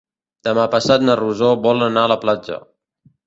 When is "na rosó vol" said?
1.09-1.87